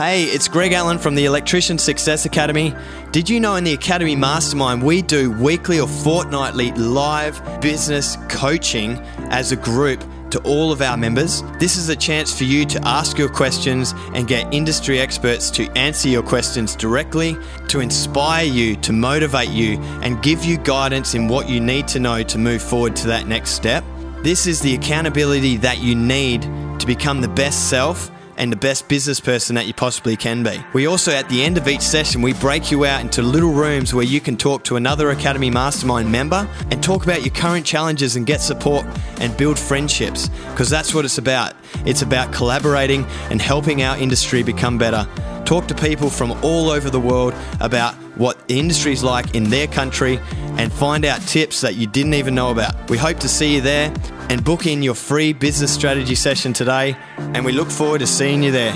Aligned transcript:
Hey, 0.00 0.24
it's 0.24 0.48
Greg 0.48 0.72
Allen 0.72 0.96
from 0.96 1.14
the 1.14 1.26
Electrician 1.26 1.76
Success 1.76 2.24
Academy. 2.24 2.74
Did 3.12 3.28
you 3.28 3.38
know 3.38 3.56
in 3.56 3.64
the 3.64 3.74
Academy 3.74 4.16
Mastermind 4.16 4.82
we 4.82 5.02
do 5.02 5.30
weekly 5.30 5.78
or 5.78 5.86
fortnightly 5.86 6.72
live 6.72 7.60
business 7.60 8.16
coaching 8.30 8.96
as 9.28 9.52
a 9.52 9.56
group 9.56 10.02
to 10.30 10.40
all 10.40 10.72
of 10.72 10.80
our 10.80 10.96
members? 10.96 11.42
This 11.58 11.76
is 11.76 11.90
a 11.90 11.96
chance 11.96 12.34
for 12.34 12.44
you 12.44 12.64
to 12.64 12.80
ask 12.88 13.18
your 13.18 13.28
questions 13.28 13.92
and 14.14 14.26
get 14.26 14.54
industry 14.54 14.98
experts 14.98 15.50
to 15.50 15.68
answer 15.72 16.08
your 16.08 16.22
questions 16.22 16.74
directly, 16.74 17.36
to 17.68 17.80
inspire 17.80 18.46
you, 18.46 18.76
to 18.76 18.94
motivate 18.94 19.50
you, 19.50 19.78
and 20.00 20.22
give 20.22 20.46
you 20.46 20.56
guidance 20.56 21.14
in 21.14 21.28
what 21.28 21.46
you 21.46 21.60
need 21.60 21.86
to 21.88 22.00
know 22.00 22.22
to 22.22 22.38
move 22.38 22.62
forward 22.62 22.96
to 22.96 23.06
that 23.08 23.26
next 23.26 23.50
step. 23.50 23.84
This 24.22 24.46
is 24.46 24.60
the 24.60 24.74
accountability 24.74 25.58
that 25.58 25.82
you 25.82 25.94
need 25.94 26.40
to 26.78 26.86
become 26.86 27.20
the 27.20 27.28
best 27.28 27.68
self 27.68 28.10
and 28.40 28.50
the 28.50 28.56
best 28.56 28.88
business 28.88 29.20
person 29.20 29.54
that 29.54 29.66
you 29.66 29.74
possibly 29.74 30.16
can 30.16 30.42
be. 30.42 30.58
We 30.72 30.86
also, 30.86 31.12
at 31.12 31.28
the 31.28 31.42
end 31.42 31.58
of 31.58 31.68
each 31.68 31.82
session, 31.82 32.22
we 32.22 32.32
break 32.32 32.70
you 32.70 32.86
out 32.86 33.02
into 33.02 33.22
little 33.22 33.52
rooms 33.52 33.92
where 33.92 34.04
you 34.04 34.18
can 34.18 34.38
talk 34.38 34.64
to 34.64 34.76
another 34.76 35.10
Academy 35.10 35.50
Mastermind 35.50 36.10
member 36.10 36.48
and 36.70 36.82
talk 36.82 37.04
about 37.04 37.20
your 37.20 37.34
current 37.34 37.66
challenges 37.66 38.16
and 38.16 38.24
get 38.26 38.40
support 38.40 38.86
and 39.20 39.36
build 39.36 39.58
friendships 39.58 40.30
because 40.50 40.70
that's 40.70 40.94
what 40.94 41.04
it's 41.04 41.18
about. 41.18 41.54
It's 41.84 42.00
about 42.00 42.32
collaborating 42.32 43.04
and 43.30 43.42
helping 43.42 43.82
our 43.82 43.98
industry 43.98 44.42
become 44.42 44.78
better. 44.78 45.06
Talk 45.44 45.66
to 45.68 45.74
people 45.74 46.08
from 46.08 46.32
all 46.42 46.70
over 46.70 46.88
the 46.88 47.00
world 47.00 47.34
about 47.60 47.94
what 48.16 48.48
the 48.48 48.58
industry 48.58 48.92
is 48.92 49.04
like 49.04 49.34
in 49.34 49.50
their 49.50 49.66
country 49.66 50.18
and 50.56 50.72
find 50.72 51.04
out 51.04 51.20
tips 51.22 51.60
that 51.60 51.74
you 51.74 51.86
didn't 51.86 52.14
even 52.14 52.34
know 52.34 52.50
about. 52.50 52.88
We 52.88 52.96
hope 52.96 53.18
to 53.18 53.28
see 53.28 53.54
you 53.54 53.60
there 53.60 53.92
and 54.30 54.44
book 54.44 54.64
in 54.64 54.80
your 54.80 54.94
free 54.94 55.32
business 55.32 55.74
strategy 55.74 56.14
session 56.14 56.52
today, 56.52 56.96
and 57.18 57.44
we 57.44 57.50
look 57.50 57.68
forward 57.68 57.98
to 57.98 58.06
seeing 58.06 58.44
you 58.44 58.52
there. 58.52 58.72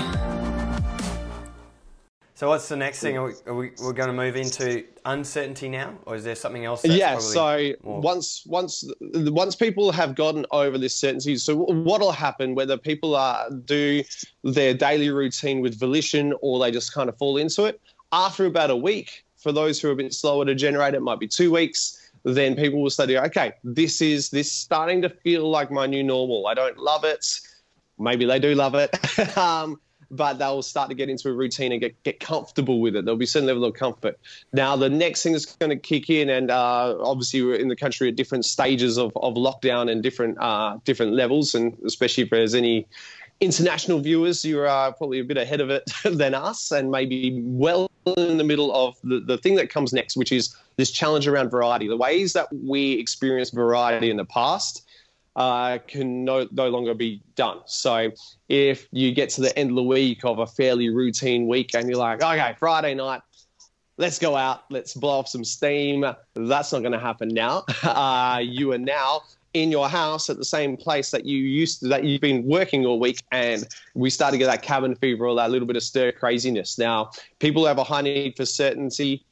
So, 2.33 2.49
what's 2.49 2.67
the 2.67 2.75
next 2.75 2.99
thing? 2.99 3.17
Are 3.17 3.23
we, 3.23 3.33
are 3.47 3.55
we 3.55 3.67
are 3.81 3.93
going 3.93 4.07
to 4.07 4.13
move 4.13 4.35
into 4.35 4.83
uncertainty 5.05 5.69
now, 5.69 5.97
or 6.05 6.15
is 6.15 6.25
there 6.25 6.35
something 6.35 6.65
else? 6.65 6.85
yeah. 6.85 7.17
So 7.19 7.71
more... 7.83 8.01
once 8.01 8.43
once 8.45 8.83
once 8.99 9.55
people 9.55 9.93
have 9.93 10.13
gotten 10.13 10.45
over 10.51 10.77
this 10.77 10.93
certainty, 10.93 11.37
so 11.37 11.55
what'll 11.55 12.11
happen 12.11 12.53
whether 12.53 12.77
people 12.77 13.15
are 13.15 13.49
do 13.49 14.03
their 14.43 14.73
daily 14.73 15.09
routine 15.09 15.61
with 15.61 15.79
volition 15.79 16.33
or 16.41 16.59
they 16.59 16.69
just 16.69 16.93
kind 16.93 17.07
of 17.07 17.17
fall 17.17 17.37
into 17.37 17.63
it 17.63 17.79
after 18.11 18.45
about 18.45 18.71
a 18.71 18.75
week. 18.75 19.23
For 19.37 19.53
those 19.53 19.79
who 19.79 19.87
are 19.87 19.91
a 19.91 19.95
bit 19.95 20.11
slower 20.13 20.43
to 20.43 20.55
generate, 20.55 20.95
it 20.95 21.01
might 21.01 21.19
be 21.19 21.27
two 21.27 21.51
weeks 21.51 22.04
then 22.33 22.55
people 22.55 22.81
will 22.81 22.89
study, 22.89 23.17
okay, 23.17 23.53
this 23.63 24.01
is 24.01 24.29
this 24.29 24.51
starting 24.51 25.03
to 25.03 25.09
feel 25.09 25.49
like 25.49 25.71
my 25.71 25.85
new 25.85 26.03
normal. 26.03 26.47
I 26.47 26.55
don't 26.55 26.77
love 26.77 27.03
it. 27.03 27.25
Maybe 27.99 28.25
they 28.25 28.39
do 28.39 28.55
love 28.55 28.75
it. 28.75 29.37
um, 29.37 29.79
but 30.11 30.39
they'll 30.39 30.61
start 30.61 30.89
to 30.89 30.95
get 30.95 31.09
into 31.09 31.29
a 31.29 31.33
routine 31.33 31.71
and 31.71 31.81
get, 31.81 32.01
get 32.03 32.19
comfortable 32.19 32.79
with 32.79 32.95
it. 32.95 33.05
There'll 33.05 33.17
be 33.17 33.25
certain 33.25 33.47
level 33.47 33.65
of 33.65 33.73
comfort. 33.73 34.19
Now, 34.53 34.75
the 34.75 34.89
next 34.89 35.23
thing 35.23 35.33
that's 35.33 35.55
going 35.55 35.71
to 35.71 35.75
kick 35.75 36.09
in, 36.09 36.29
and 36.29 36.51
uh, 36.51 36.97
obviously 36.99 37.41
we're 37.43 37.55
in 37.55 37.67
the 37.67 37.75
country 37.75 38.09
at 38.09 38.15
different 38.15 38.45
stages 38.45 38.97
of, 38.97 39.11
of 39.15 39.35
lockdown 39.35 39.91
and 39.91 40.01
different 40.01 40.37
uh, 40.39 40.77
different 40.83 41.13
levels, 41.13 41.55
and 41.55 41.77
especially 41.85 42.23
if 42.23 42.29
there's 42.29 42.55
any 42.55 42.87
international 43.39 43.99
viewers, 43.99 44.45
you 44.45 44.61
are 44.61 44.93
probably 44.93 45.19
a 45.19 45.23
bit 45.23 45.37
ahead 45.37 45.61
of 45.61 45.69
it 45.69 45.83
than 46.03 46.33
us, 46.33 46.71
and 46.71 46.91
maybe 46.91 47.41
well 47.43 47.89
in 48.17 48.37
the 48.37 48.43
middle 48.43 48.73
of 48.73 48.95
the, 49.03 49.19
the 49.19 49.37
thing 49.37 49.55
that 49.55 49.69
comes 49.69 49.91
next, 49.91 50.15
which 50.15 50.31
is 50.31 50.55
this 50.77 50.91
challenge 50.91 51.27
around 51.27 51.49
variety. 51.49 51.87
The 51.87 51.97
ways 51.97 52.33
that 52.33 52.47
we 52.51 52.93
experienced 52.93 53.53
variety 53.53 54.09
in 54.09 54.17
the 54.17 54.25
past 54.25 54.85
uh, 55.35 55.79
can 55.87 56.23
no, 56.23 56.47
no 56.51 56.69
longer 56.69 56.93
be 56.93 57.21
done. 57.35 57.59
So 57.65 58.11
if 58.47 58.87
you 58.91 59.11
get 59.13 59.29
to 59.31 59.41
the 59.41 59.57
end 59.57 59.71
of 59.71 59.75
the 59.75 59.83
week 59.83 60.23
of 60.23 60.39
a 60.39 60.47
fairly 60.47 60.89
routine 60.89 61.47
week 61.47 61.75
and 61.75 61.89
you're 61.89 61.97
like, 61.97 62.21
okay, 62.21 62.55
Friday 62.57 62.93
night, 62.93 63.21
let's 63.97 64.19
go 64.19 64.35
out, 64.35 64.63
let's 64.69 64.93
blow 64.93 65.19
off 65.19 65.27
some 65.27 65.43
steam. 65.43 66.05
That's 66.33 66.71
not 66.71 66.79
going 66.79 66.91
to 66.91 66.99
happen 66.99 67.29
now. 67.29 67.65
Uh, 67.83 68.39
you 68.39 68.73
are 68.73 68.77
now 68.77 69.21
in 69.55 69.71
your 69.71 69.87
house 69.87 70.29
at 70.29 70.37
the 70.37 70.45
same 70.45 70.75
place 70.75 71.11
that 71.11 71.25
you 71.25 71.37
used 71.37 71.79
to, 71.79 71.87
that 71.87 72.03
you've 72.03 72.19
been 72.19 72.45
working 72.45 72.85
all 72.85 72.99
week 72.99 73.23
and 73.31 73.65
we 73.93 74.09
start 74.09 74.33
to 74.33 74.37
get 74.37 74.47
that 74.47 74.61
cabin 74.61 74.95
fever 74.95 75.25
or 75.25 75.35
that 75.35 75.49
little 75.49 75.67
bit 75.67 75.77
of 75.77 75.83
stir 75.83 76.11
craziness. 76.11 76.77
Now 76.77 77.11
people 77.39 77.61
who 77.61 77.67
have 77.67 77.77
a 77.77 77.83
high 77.83 78.01
need 78.01 78.35
for 78.35 78.45
certainty 78.45 79.23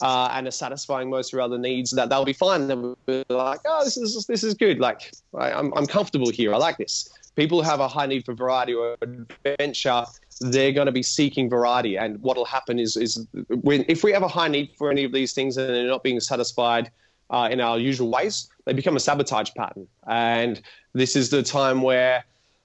uh, 0.00 0.30
and 0.32 0.46
are 0.46 0.52
satisfying 0.52 1.10
most 1.10 1.30
of 1.30 1.32
your 1.32 1.42
other 1.42 1.58
needs 1.58 1.90
that 1.90 2.08
they'll 2.08 2.24
be 2.24 2.32
fine. 2.32 2.68
They'll 2.68 2.96
be 3.04 3.24
like 3.28 3.60
oh 3.64 3.84
this 3.84 3.96
is 3.96 4.26
this 4.26 4.44
is 4.44 4.54
good. 4.54 4.78
Like 4.78 5.10
I, 5.36 5.50
I'm, 5.50 5.72
I'm 5.74 5.86
comfortable 5.86 6.30
here. 6.30 6.54
I 6.54 6.58
like 6.58 6.78
this. 6.78 7.08
People 7.34 7.60
who 7.60 7.68
have 7.68 7.80
a 7.80 7.88
high 7.88 8.06
need 8.06 8.24
for 8.24 8.34
variety 8.34 8.74
or 8.74 8.96
adventure 9.44 10.04
they're 10.40 10.72
going 10.72 10.86
to 10.86 10.92
be 10.92 11.02
seeking 11.02 11.48
variety 11.50 11.96
and 11.96 12.20
what'll 12.22 12.44
happen 12.44 12.78
is 12.78 12.96
is 12.96 13.26
when 13.62 13.84
if 13.88 14.04
we 14.04 14.12
have 14.12 14.22
a 14.22 14.28
high 14.28 14.48
need 14.48 14.70
for 14.76 14.90
any 14.90 15.04
of 15.04 15.12
these 15.12 15.32
things 15.32 15.56
and 15.56 15.68
they're 15.74 15.86
not 15.86 16.02
being 16.02 16.20
satisfied 16.20 16.90
uh, 17.30 17.48
in 17.50 17.60
our 17.60 17.78
usual 17.78 18.10
ways, 18.10 18.48
they 18.64 18.72
become 18.72 18.96
a 18.96 19.00
sabotage 19.00 19.50
pattern. 19.54 19.86
And 20.06 20.60
this 20.92 21.16
is 21.16 21.30
the 21.30 21.42
time 21.42 21.82
where, 21.82 22.24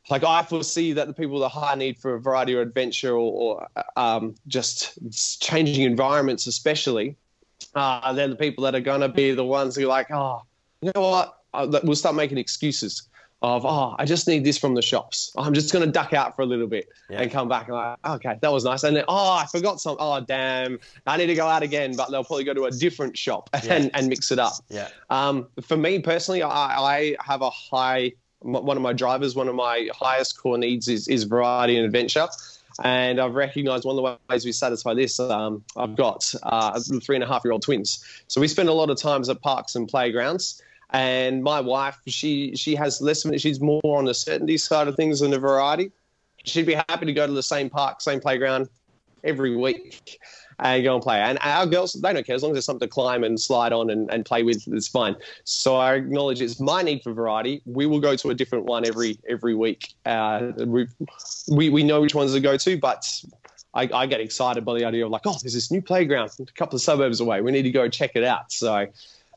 like, 0.10 0.24
I 0.24 0.44
foresee 0.44 0.94
that 0.94 1.08
the 1.08 1.14
people 1.14 1.36
with 1.36 1.44
a 1.44 1.50
high 1.50 1.76
need 1.76 1.98
for 1.98 2.16
a 2.16 2.20
variety 2.20 2.56
or 2.56 2.62
adventure 2.62 3.14
or, 3.14 3.68
or 3.68 3.84
um, 3.96 4.36
just 4.48 4.98
changing 5.42 5.84
environments, 5.84 6.48
especially, 6.48 7.16
uh, 7.76 8.14
they're 8.14 8.28
the 8.28 8.36
people 8.36 8.64
that 8.66 8.76
are 8.76 8.82
going 8.82 9.02
to 9.02 9.10
be 9.10 9.32
the 9.32 9.46
ones 9.46 9.76
who 9.76 9.84
are 9.84 9.88
like, 9.88 10.12
oh, 10.12 10.44
you 10.82 10.92
know 10.96 11.02
what? 11.02 11.40
Uh, 11.54 11.80
we'll 11.84 11.96
start 11.96 12.16
making 12.16 12.38
excuses 12.38 13.04
of 13.44 13.66
oh 13.66 13.94
I 14.00 14.06
just 14.06 14.28
need 14.28 14.46
this 14.46 14.58
from 14.58 14.74
the 14.74 14.81
shops. 14.81 15.31
I'm 15.38 15.54
just 15.54 15.72
going 15.74 15.86
to 15.86 15.92
duck 15.92 16.14
out 16.14 16.36
for 16.36 16.42
a 16.42 16.46
little 16.46 16.66
bit 16.66 16.88
yeah. 17.09 17.22
and 17.22 17.30
come 17.30 17.50
back 17.50 17.68
and 17.68 17.76
like 17.76 18.00
okay 18.06 18.40
that 18.42 18.52
was 18.52 18.64
nice 18.64 18.84
and 18.84 18.96
then 18.96 19.04
oh 19.08 19.34
I 19.34 19.46
forgot 19.46 19.81
some 19.81 19.98
oh 20.00 20.22
damn 20.22 20.80
I 21.06 21.18
need 21.18 21.28
to 21.28 21.36
go 21.36 21.46
out 21.46 21.62
again 21.62 21.96
but 21.96 22.09
they'll 22.09 22.24
probably 22.24 22.46
go 22.46 22.54
to 22.54 22.66
a 22.66 22.72
different 22.72 23.18
shop 23.18 23.50
and, 23.54 23.66
yeah. 23.66 23.90
and 23.94 24.08
mix 24.08 24.31
it 24.31 24.40
up. 24.40 24.54
Yeah. 24.70 24.88
Um, 25.09 25.48
for 25.62 25.76
me 25.76 26.00
personally 26.00 26.42
I, 26.42 26.50
I 26.50 27.16
have 27.20 27.42
a 27.42 27.50
high 27.50 28.14
one 28.40 28.78
of 28.78 28.84
my 28.84 28.94
drivers 28.94 29.36
one 29.36 29.50
of 29.50 29.56
my 29.56 29.90
highest 29.94 30.38
core 30.38 30.58
needs 30.58 30.88
is, 30.88 31.08
is 31.08 31.25
variety 31.25 31.78
and 31.78 31.86
adventure. 31.86 32.28
And 32.84 33.20
I've 33.22 33.36
recognized 33.36 33.86
one 33.86 34.00
of 34.00 34.04
the 34.04 34.18
ways 34.34 34.46
we 34.46 34.52
satisfy 34.52 34.96
this. 34.96 35.20
Um, 35.20 35.64
I've 35.78 35.96
got 35.96 36.34
uh, 36.42 36.80
three 37.04 37.16
and 37.16 37.24
a 37.24 37.28
half 37.28 37.44
year 37.46 37.52
old 37.52 37.62
twins. 37.62 38.04
So 38.28 38.42
we 38.42 38.48
spend 38.48 38.68
a 38.68 38.74
lot 38.74 38.90
of 38.90 38.98
times 38.98 39.30
at 39.30 39.40
parks 39.42 39.75
and 39.75 39.88
playgrounds. 39.88 40.60
And 40.94 41.44
my 41.44 41.59
wife, 41.59 41.98
she 42.08 42.56
she 42.56 42.76
has 42.76 43.02
less 43.02 43.26
of 43.26 43.34
it. 43.34 43.42
She's 43.42 43.59
more 43.59 43.81
on 43.84 44.06
the 44.06 44.14
certainty 44.14 44.58
side 44.58 44.88
of 44.88 44.96
things 44.96 45.20
than 45.20 45.31
the 45.31 45.40
variety. 45.40 45.92
She'd 46.46 46.66
be 46.68 46.76
happy 46.76 47.06
to 47.06 47.14
go 47.14 47.26
to 47.26 47.34
the 47.34 47.44
same 47.44 47.70
park, 47.70 48.02
same 48.02 48.20
playground 48.20 48.70
every 49.24 49.56
week 49.56 50.20
and 50.59 50.84
go 50.84 50.96
and 50.96 51.04
play. 51.04 51.20
And 51.20 51.38
our 51.42 51.66
girls, 51.66 51.94
they 51.94 52.14
don't 52.14 52.26
care 52.26 52.36
as 52.36 52.44
long 52.44 52.52
as 52.52 52.56
there's 52.56 52.66
something 52.66 52.88
to 52.88 52.92
climb 52.92 53.24
and 53.24 53.40
slide 53.40 53.74
on 53.74 53.90
and, 53.90 54.12
and 54.12 54.26
play 54.26 54.44
with, 54.44 54.64
it's 54.68 54.88
fine. 54.88 55.16
So 55.44 55.76
I 55.76 55.96
acknowledge 55.96 56.42
it's 56.42 56.59
my 56.59 56.81
need 56.81 57.04
for 57.04 57.14
variety. 57.14 57.62
We 57.66 57.86
will 57.86 58.00
go 58.00 58.16
to 58.16 58.30
a 58.30 58.34
different 58.34 58.66
one 58.66 58.86
every 58.88 59.20
every 59.28 59.56
week. 59.56 59.94
Uh, 60.06 60.52
we, 60.58 60.88
we 61.50 61.70
we 61.70 61.84
know 61.84 62.02
which 62.02 62.16
ones 62.16 62.34
to 62.34 62.40
go 62.40 62.58
to, 62.58 62.78
but 62.78 63.06
I, 63.74 63.90
I, 63.94 64.06
get 64.06 64.22
excited 64.22 64.64
by 64.64 64.78
the 64.78 64.86
idea 64.86 65.06
of 65.06 65.12
like, 65.12 65.24
oh, 65.25 65.36
there's 65.42 65.54
this 65.54 65.72
new 65.72 65.81
playground 65.81 66.30
a 66.40 66.46
couple 66.54 66.75
of 66.75 66.81
suburbs 66.81 67.20
away. 67.20 67.42
We 67.42 67.52
need 67.52 67.64
to 67.64 67.72
go 67.72 67.90
check 67.90 68.12
it 68.16 68.24
out. 68.24 68.52
So 68.52 68.88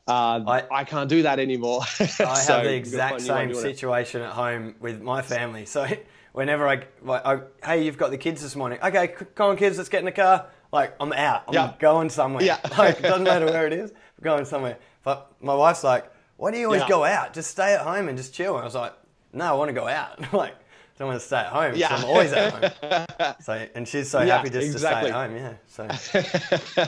uh, 0.07 0.41
I, 0.47 0.63
I, 0.71 0.83
can't 0.85 1.09
do 1.09 1.23
that 1.23 1.39
anymore. 1.39 1.81
I 1.99 2.05
so 2.05 2.25
have 2.25 2.63
the 2.63 2.73
exact 2.73 3.21
same 3.21 3.53
situation 3.53 4.21
at 4.21 4.31
home 4.31 4.75
with 4.79 5.01
my 5.01 5.21
family. 5.21 5.65
So 5.65 5.85
whenever 6.31 6.67
I, 6.67 6.83
like, 7.01 7.25
I, 7.25 7.39
hey, 7.63 7.83
you've 7.83 7.97
got 7.97 8.11
the 8.11 8.17
kids 8.17 8.41
this 8.41 8.55
morning. 8.55 8.79
Okay, 8.81 9.09
come 9.35 9.49
on, 9.49 9.57
kids, 9.57 9.77
let's 9.77 9.89
get 9.89 9.99
in 9.99 10.05
the 10.05 10.11
car. 10.13 10.47
Like 10.71 10.95
I'm 10.99 11.11
out. 11.13 11.43
I'm 11.47 11.53
yeah. 11.53 11.73
going 11.79 12.09
somewhere. 12.09 12.43
Yeah. 12.43 12.59
Like 12.77 12.99
it 12.99 13.03
doesn't 13.03 13.23
matter 13.23 13.45
where 13.45 13.67
it 13.67 13.73
is. 13.73 13.91
I'm 13.91 14.23
going 14.23 14.45
somewhere. 14.45 14.77
But 15.03 15.31
my 15.41 15.55
wife's 15.55 15.83
like, 15.83 16.11
why 16.37 16.51
do 16.51 16.57
you 16.57 16.65
always 16.65 16.81
yeah. 16.81 16.89
go 16.89 17.03
out? 17.03 17.33
Just 17.33 17.51
stay 17.51 17.73
at 17.73 17.81
home 17.81 18.07
and 18.09 18.17
just 18.17 18.33
chill. 18.33 18.55
And 18.55 18.61
I 18.61 18.65
was 18.65 18.75
like, 18.75 18.93
no, 19.33 19.45
I 19.45 19.53
want 19.53 19.69
to 19.69 19.73
go 19.73 19.87
out. 19.87 20.19
like 20.33 20.53
I 20.53 20.99
don't 20.99 21.07
want 21.09 21.19
to 21.19 21.25
stay 21.25 21.37
at 21.37 21.47
home. 21.47 21.73
Yeah. 21.75 21.89
So 21.89 21.95
I'm 21.95 22.05
always 22.05 22.33
at 22.33 22.53
home. 22.53 23.35
So 23.41 23.67
and 23.75 23.87
she's 23.87 24.09
so 24.09 24.21
yeah, 24.21 24.37
happy 24.37 24.49
just 24.49 24.67
exactly. 24.67 25.11
to 25.11 25.15
stay 25.15 25.19
at 25.19 25.29
home. 25.29 26.55
Yeah. 26.55 26.83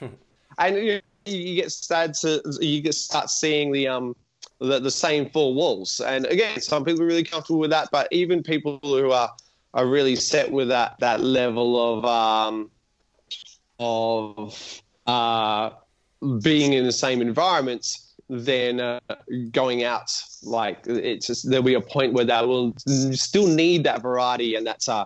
So. 0.00 0.10
and 0.58 0.76
you 0.76 1.00
you 1.26 1.54
get 1.54 1.72
sad 1.72 2.14
to 2.14 2.42
you 2.60 2.80
get 2.80 2.94
start 2.94 3.30
seeing 3.30 3.72
the 3.72 3.88
um 3.88 4.14
the, 4.60 4.78
the 4.78 4.90
same 4.90 5.28
four 5.30 5.54
walls. 5.54 6.00
And 6.00 6.26
again, 6.26 6.60
some 6.60 6.84
people 6.84 7.02
are 7.02 7.06
really 7.06 7.24
comfortable 7.24 7.60
with 7.60 7.70
that, 7.70 7.88
but 7.90 8.08
even 8.10 8.42
people 8.42 8.78
who 8.82 9.10
are 9.10 9.30
are 9.74 9.86
really 9.86 10.16
set 10.16 10.50
with 10.50 10.68
that 10.68 10.98
that 11.00 11.20
level 11.20 11.98
of 11.98 12.04
um 12.04 12.70
of 13.80 14.82
uh 15.06 15.70
being 16.42 16.72
in 16.72 16.84
the 16.84 16.92
same 16.92 17.20
environments 17.20 18.14
then 18.30 18.80
uh, 18.80 19.00
going 19.50 19.84
out 19.84 20.10
like 20.42 20.78
it's 20.86 21.26
just 21.26 21.50
there'll 21.50 21.62
be 21.62 21.74
a 21.74 21.80
point 21.80 22.14
where 22.14 22.24
they 22.24 22.40
will 22.46 22.72
still 23.12 23.46
need 23.46 23.84
that 23.84 24.00
variety 24.00 24.54
and 24.54 24.66
that's 24.66 24.88
uh 24.88 25.04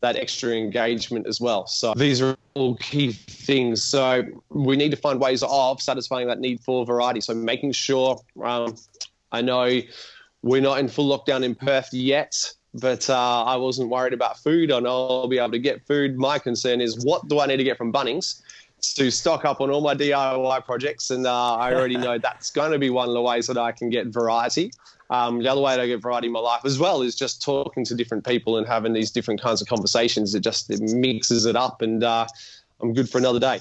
that 0.00 0.16
extra 0.16 0.52
engagement 0.52 1.26
as 1.26 1.40
well. 1.40 1.66
So 1.66 1.94
these 1.94 2.20
are 2.20 2.36
all 2.54 2.76
key 2.76 3.12
things. 3.12 3.82
So 3.82 4.22
we 4.50 4.76
need 4.76 4.90
to 4.90 4.96
find 4.96 5.20
ways 5.20 5.42
of 5.42 5.80
satisfying 5.80 6.28
that 6.28 6.38
need 6.38 6.60
for 6.60 6.84
variety. 6.84 7.20
So 7.20 7.34
making 7.34 7.72
sure, 7.72 8.20
um, 8.42 8.76
I 9.32 9.42
know 9.42 9.80
we're 10.42 10.60
not 10.60 10.78
in 10.78 10.88
full 10.88 11.16
lockdown 11.16 11.42
in 11.42 11.54
Perth 11.54 11.92
yet, 11.92 12.52
but 12.74 13.08
uh, 13.08 13.44
I 13.44 13.56
wasn't 13.56 13.88
worried 13.88 14.12
about 14.12 14.38
food. 14.38 14.70
I 14.70 14.80
know 14.80 15.08
I'll 15.08 15.28
be 15.28 15.38
able 15.38 15.52
to 15.52 15.58
get 15.58 15.86
food. 15.86 16.18
My 16.18 16.38
concern 16.38 16.80
is 16.80 17.04
what 17.04 17.26
do 17.28 17.40
I 17.40 17.46
need 17.46 17.56
to 17.56 17.64
get 17.64 17.78
from 17.78 17.92
Bunnings 17.92 18.42
to 18.94 19.10
stock 19.10 19.44
up 19.44 19.60
on 19.60 19.70
all 19.70 19.80
my 19.80 19.94
DIY 19.94 20.64
projects, 20.64 21.10
and 21.10 21.26
uh, 21.26 21.56
I 21.56 21.74
already 21.74 21.96
know 21.96 22.18
that's 22.22 22.50
going 22.50 22.72
to 22.72 22.78
be 22.78 22.90
one 22.90 23.08
of 23.08 23.14
the 23.14 23.22
ways 23.22 23.46
that 23.46 23.56
I 23.56 23.72
can 23.72 23.88
get 23.88 24.08
variety. 24.08 24.70
Um, 25.08 25.40
the 25.40 25.48
other 25.48 25.60
way 25.60 25.76
to 25.76 25.86
get 25.86 26.02
variety 26.02 26.26
in 26.26 26.32
my 26.32 26.40
life 26.40 26.64
as 26.64 26.78
well 26.78 27.02
is 27.02 27.14
just 27.14 27.42
talking 27.42 27.84
to 27.84 27.94
different 27.94 28.26
people 28.26 28.56
and 28.58 28.66
having 28.66 28.92
these 28.92 29.10
different 29.10 29.40
kinds 29.40 29.62
of 29.62 29.68
conversations. 29.68 30.34
It 30.34 30.40
just 30.40 30.70
it 30.70 30.80
mixes 30.80 31.46
it 31.46 31.56
up, 31.56 31.82
and 31.82 32.02
uh, 32.02 32.26
I'm 32.80 32.92
good 32.92 33.08
for 33.08 33.18
another 33.18 33.40
day. 33.40 33.60